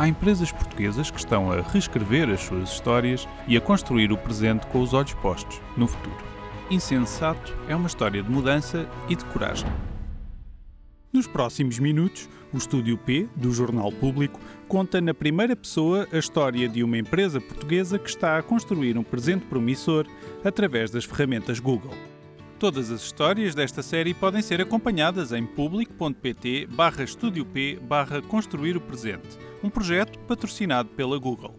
há 0.00 0.08
empresas 0.08 0.50
portuguesas 0.50 1.10
que 1.10 1.18
estão 1.18 1.52
a 1.52 1.60
reescrever 1.60 2.30
as 2.30 2.40
suas 2.40 2.72
histórias 2.72 3.28
e 3.46 3.54
a 3.54 3.60
construir 3.60 4.10
o 4.10 4.16
presente 4.16 4.66
com 4.68 4.80
os 4.80 4.94
olhos 4.94 5.12
postos 5.12 5.60
no 5.76 5.86
futuro. 5.86 6.16
Insensato 6.70 7.54
é 7.68 7.76
uma 7.76 7.86
história 7.86 8.22
de 8.22 8.30
mudança 8.30 8.88
e 9.10 9.14
de 9.14 9.22
coragem. 9.26 9.68
Nos 11.12 11.26
próximos 11.26 11.78
minutos, 11.78 12.30
o 12.50 12.56
Estúdio 12.56 12.96
P, 12.96 13.28
do 13.36 13.52
Jornal 13.52 13.92
Público, 13.92 14.40
conta 14.66 15.02
na 15.02 15.12
primeira 15.12 15.54
pessoa 15.54 16.08
a 16.10 16.16
história 16.16 16.66
de 16.66 16.82
uma 16.82 16.96
empresa 16.96 17.38
portuguesa 17.38 17.98
que 17.98 18.08
está 18.08 18.38
a 18.38 18.42
construir 18.42 18.96
um 18.96 19.02
presente 19.02 19.44
promissor 19.44 20.06
através 20.42 20.90
das 20.90 21.04
ferramentas 21.04 21.60
Google. 21.60 21.92
Todas 22.60 22.90
as 22.90 23.00
histórias 23.00 23.54
desta 23.54 23.82
série 23.82 24.12
podem 24.12 24.42
ser 24.42 24.60
acompanhadas 24.60 25.32
em 25.32 25.46
público.pt 25.46 26.66
barra 26.66 27.02
Estúdio 27.02 27.42
P 27.42 27.80
barra 27.80 28.20
Construir 28.20 28.76
o 28.76 28.80
Presente, 28.82 29.38
um 29.64 29.70
projeto 29.70 30.18
patrocinado 30.18 30.90
pela 30.90 31.16
Google. 31.16 31.58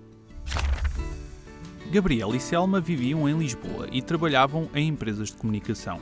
Gabriel 1.91 2.35
e 2.35 2.39
Selma 2.39 2.79
viviam 2.79 3.27
em 3.27 3.35
Lisboa 3.35 3.87
e 3.91 3.99
trabalhavam 3.99 4.69
em 4.75 4.89
empresas 4.89 5.29
de 5.29 5.37
comunicação. 5.37 5.99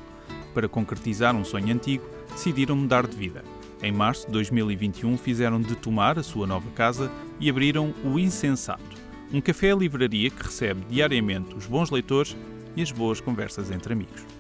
Para 0.54 0.68
concretizar 0.68 1.34
um 1.34 1.46
sonho 1.46 1.74
antigo, 1.74 2.04
decidiram 2.34 2.76
mudar 2.76 3.08
de 3.08 3.16
vida. 3.16 3.42
Em 3.82 3.94
março 3.94 4.26
de 4.26 4.34
2021 4.34 5.18
fizeram 5.18 5.62
de 5.62 5.78
tomar 5.78 6.20
a 6.20 6.24
sua 6.24 6.46
nova 6.46 6.70
casa 6.72 7.10
e 7.40 7.50
abriram 7.50 7.94
o 8.04 8.20
Insensato, 8.20 8.98
um 9.32 9.40
café-livraria 9.40 10.30
que 10.30 10.44
recebe 10.44 10.82
diariamente 10.90 11.56
os 11.56 11.66
bons 11.66 11.90
leitores 11.90 12.36
e 12.76 12.82
as 12.82 12.92
boas 12.92 13.22
conversas 13.22 13.72
entre 13.72 13.94
amigos. 13.94 14.39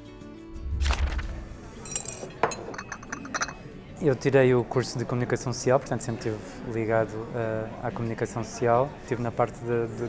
Eu 4.01 4.15
tirei 4.15 4.55
o 4.55 4.63
curso 4.63 4.97
de 4.97 5.03
comunicação 5.03 5.51
social, 5.51 5.77
portanto 5.77 6.03
sempre 6.03 6.29
estive 6.29 6.71
ligado 6.71 7.11
uh, 7.11 7.69
à 7.83 7.91
comunicação 7.91 8.45
social. 8.45 8.89
Estive 9.01 9.21
na 9.21 9.29
parte 9.29 9.59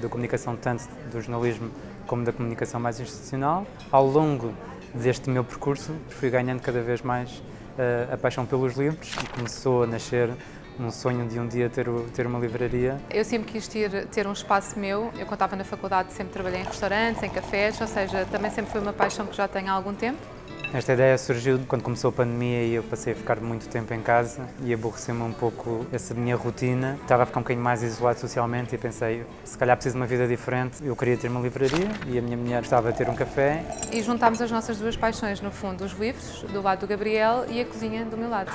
da 0.01 0.09
comunicação 0.09 0.55
tanto 0.55 0.89
do 1.11 1.21
jornalismo 1.21 1.73
como 2.07 2.25
da 2.25 2.33
comunicação 2.33 2.79
mais 2.79 3.01
institucional. 3.01 3.67
Ao 3.91 4.07
longo 4.07 4.55
deste 4.95 5.29
meu 5.29 5.43
percurso 5.43 5.93
fui 6.09 6.31
ganhando 6.31 6.61
cada 6.61 6.81
vez 6.81 7.03
mais 7.03 7.31
uh, 7.39 8.15
a 8.15 8.17
paixão 8.17 8.47
pelos 8.47 8.77
livros 8.77 9.13
e 9.13 9.27
começou 9.31 9.83
a 9.83 9.87
nascer 9.89 10.31
um 10.79 10.93
sonho 10.93 11.27
de 11.27 11.41
um 11.41 11.49
dia 11.49 11.69
ter, 11.69 11.87
ter 12.15 12.29
uma 12.29 12.39
livraria. 12.39 12.97
Eu 13.11 13.25
sempre 13.25 13.51
quis 13.51 13.67
ter, 13.67 14.07
ter 14.07 14.25
um 14.25 14.33
espaço 14.33 14.79
meu. 14.79 15.11
Eu, 15.19 15.27
estava 15.27 15.57
na 15.57 15.65
faculdade, 15.65 16.13
sempre 16.13 16.33
trabalhei 16.33 16.61
em 16.61 16.65
restaurantes, 16.65 17.25
em 17.25 17.29
cafés, 17.29 17.81
ou 17.81 17.89
seja, 17.89 18.25
também 18.27 18.53
sempre 18.53 18.71
foi 18.71 18.81
uma 18.81 18.93
paixão 18.93 19.27
que 19.27 19.37
já 19.37 19.49
tenho 19.49 19.69
há 19.69 19.73
algum 19.73 19.93
tempo. 19.93 20.21
Esta 20.73 20.93
ideia 20.93 21.19
surgiu 21.19 21.59
quando 21.67 21.83
começou 21.83 22.11
a 22.11 22.13
pandemia 22.13 22.63
e 22.63 22.75
eu 22.75 22.85
passei 22.85 23.13
a 23.13 23.17
ficar 23.17 23.41
muito 23.41 23.69
tempo 23.69 23.93
em 23.93 24.01
casa 24.01 24.49
e 24.63 24.73
aborreceu-me 24.73 25.23
um 25.23 25.33
pouco 25.33 25.85
essa 25.91 26.15
minha 26.15 26.37
rotina. 26.37 26.97
Estava 27.03 27.25
a 27.25 27.27
ficar 27.27 27.41
um 27.41 27.43
bocadinho 27.43 27.65
mais 27.65 27.83
isolado 27.83 28.21
socialmente 28.21 28.77
e 28.77 28.79
pensei, 28.79 29.27
se 29.45 29.59
calhar 29.59 29.77
preciso 29.77 29.97
de 29.97 30.01
uma 30.01 30.07
vida 30.07 30.29
diferente. 30.29 30.77
Eu 30.85 30.95
queria 30.95 31.17
ter 31.17 31.27
uma 31.27 31.41
livraria 31.41 31.89
e 32.07 32.17
a 32.17 32.23
minha 32.23 32.37
mulher 32.37 32.61
gostava 32.61 32.93
de 32.93 32.99
ter 32.99 33.09
um 33.09 33.17
café. 33.17 33.65
E 33.93 34.01
juntámos 34.01 34.41
as 34.41 34.51
nossas 34.51 34.79
duas 34.79 34.97
paixões, 34.97 35.41
no 35.41 35.51
fundo, 35.51 35.85
os 35.85 35.93
livros, 35.93 36.45
do 36.53 36.63
lado 36.63 36.81
do 36.81 36.87
Gabriel, 36.87 37.47
e 37.49 37.61
a 37.61 37.65
cozinha, 37.65 38.05
do 38.05 38.17
meu 38.17 38.31
lado. 38.31 38.53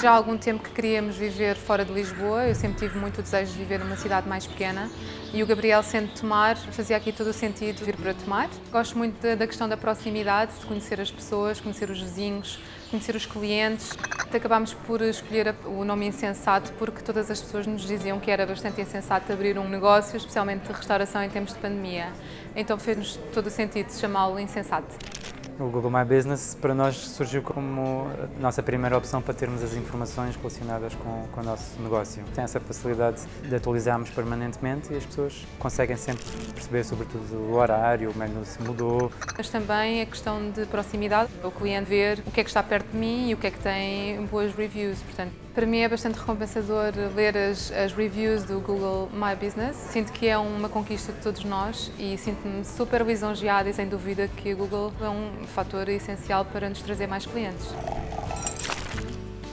Já 0.00 0.10
há 0.10 0.14
algum 0.14 0.36
tempo 0.36 0.62
que 0.62 0.70
queríamos 0.70 1.16
viver 1.16 1.56
fora 1.56 1.84
de 1.84 1.92
Lisboa, 1.92 2.46
eu 2.48 2.54
sempre 2.54 2.78
tive 2.78 2.98
muito 2.98 3.22
desejo 3.22 3.52
de 3.52 3.58
viver 3.58 3.78
numa 3.78 3.96
cidade 3.96 4.28
mais 4.28 4.46
pequena 4.46 4.90
e 5.32 5.42
o 5.42 5.46
Gabriel, 5.46 5.82
sendo 5.82 6.08
Tomar, 6.12 6.56
fazia 6.56 6.96
aqui 6.96 7.12
todo 7.12 7.28
o 7.28 7.32
sentido 7.32 7.84
vir 7.84 7.96
para 7.96 8.12
Tomar. 8.12 8.50
Gosto 8.70 8.98
muito 8.98 9.20
da 9.20 9.46
questão 9.46 9.68
da 9.68 9.76
proximidade, 9.76 10.52
de 10.58 10.66
conhecer 10.66 11.00
as 11.00 11.10
pessoas, 11.10 11.60
conhecer 11.60 11.90
os 11.90 12.00
vizinhos, 12.00 12.58
conhecer 12.90 13.14
os 13.14 13.24
clientes. 13.24 13.90
Acabámos 14.32 14.74
por 14.74 15.00
escolher 15.00 15.54
o 15.64 15.84
nome 15.84 16.06
Insensato 16.06 16.72
porque 16.72 17.00
todas 17.00 17.30
as 17.30 17.40
pessoas 17.40 17.66
nos 17.66 17.82
diziam 17.82 18.18
que 18.18 18.30
era 18.30 18.44
bastante 18.44 18.80
insensato 18.80 19.32
abrir 19.32 19.56
um 19.58 19.68
negócio, 19.68 20.16
especialmente 20.16 20.66
de 20.66 20.72
restauração 20.72 21.22
em 21.22 21.30
tempos 21.30 21.54
de 21.54 21.60
pandemia. 21.60 22.12
Então 22.56 22.78
fez-nos 22.78 23.16
todo 23.32 23.46
o 23.46 23.50
sentido 23.50 23.90
chamá-lo 23.92 24.40
Insensato. 24.40 25.33
O 25.58 25.68
Google 25.68 25.90
My 25.90 26.04
Business 26.04 26.56
para 26.60 26.74
nós 26.74 26.96
surgiu 26.96 27.40
como 27.40 28.08
a 28.08 28.40
nossa 28.40 28.60
primeira 28.60 28.98
opção 28.98 29.22
para 29.22 29.32
termos 29.32 29.62
as 29.62 29.74
informações 29.74 30.34
relacionadas 30.34 30.94
com, 30.96 31.28
com 31.28 31.40
o 31.40 31.44
nosso 31.44 31.80
negócio. 31.80 32.24
Tem 32.34 32.42
essa 32.42 32.58
facilidade 32.58 33.22
de 33.40 33.54
atualizarmos 33.54 34.10
permanentemente 34.10 34.92
e 34.92 34.96
as 34.96 35.06
pessoas 35.06 35.46
conseguem 35.60 35.96
sempre 35.96 36.24
perceber, 36.52 36.82
sobretudo, 36.84 37.36
o 37.36 37.54
horário, 37.54 38.10
o 38.10 38.18
menu 38.18 38.44
se 38.44 38.60
mudou. 38.62 39.12
Mas 39.36 39.48
também 39.48 40.02
a 40.02 40.06
questão 40.06 40.50
de 40.50 40.66
proximidade, 40.66 41.30
o 41.44 41.52
cliente 41.52 41.88
ver 41.88 42.22
o 42.26 42.32
que 42.32 42.40
é 42.40 42.44
que 42.44 42.50
está 42.50 42.62
perto 42.62 42.90
de 42.90 42.96
mim 42.96 43.28
e 43.28 43.34
o 43.34 43.36
que 43.36 43.46
é 43.46 43.50
que 43.52 43.60
tem 43.60 44.26
boas 44.26 44.52
reviews. 44.54 44.98
Portanto, 45.02 45.43
para 45.54 45.66
mim 45.66 45.78
é 45.78 45.88
bastante 45.88 46.18
recompensador 46.18 46.92
ler 47.14 47.36
as, 47.36 47.70
as, 47.70 47.92
reviews 47.92 48.42
do 48.42 48.60
Google 48.60 49.08
My 49.12 49.36
Business. 49.36 49.76
Sinto 49.76 50.12
que 50.12 50.26
é 50.26 50.36
uma 50.36 50.68
conquista 50.68 51.12
de 51.12 51.20
todos 51.20 51.44
nós 51.44 51.92
e 51.96 52.18
sinto-me 52.18 52.64
super 52.64 53.02
lisonjeada 53.02 53.70
e 53.70 53.72
sem 53.72 53.88
dúvida 53.88 54.26
que 54.26 54.52
o 54.52 54.56
Google 54.56 54.92
é 55.00 55.08
um 55.08 55.46
fator 55.46 55.88
essencial 55.88 56.44
para 56.44 56.68
nos 56.68 56.82
trazer 56.82 57.06
mais 57.06 57.24
clientes. 57.24 57.68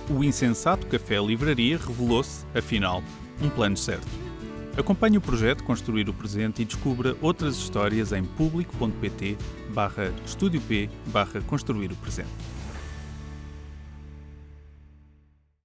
O 0.09 0.23
insensato 0.23 0.87
Café 0.87 1.19
Livraria 1.19 1.77
revelou-se, 1.77 2.45
afinal, 2.55 3.03
um 3.39 3.49
plano 3.49 3.77
certo. 3.77 4.07
Acompanhe 4.75 5.17
o 5.17 5.21
projeto 5.21 5.63
Construir 5.63 6.09
o 6.09 6.13
Presente 6.13 6.63
e 6.63 6.65
descubra 6.65 7.15
outras 7.21 7.55
histórias 7.57 8.11
em 8.11 8.23
público.pt 8.23 9.37
barra 9.69 10.11
P 10.67 10.89
barra 11.07 11.41
Construir 11.41 11.91
o 11.91 11.95
Presente. 11.97 12.60